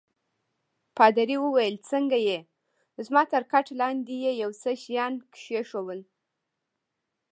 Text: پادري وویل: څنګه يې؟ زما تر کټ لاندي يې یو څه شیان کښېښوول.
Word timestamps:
پادري 0.97 1.37
وویل: 1.41 1.75
څنګه 1.89 2.17
يې؟ 2.27 2.39
زما 3.05 3.21
تر 3.31 3.43
کټ 3.51 3.65
لاندي 3.79 4.17
يې 4.23 4.31
یو 4.43 4.51
څه 4.61 4.69
شیان 4.83 5.13
کښېښوول. 5.33 6.01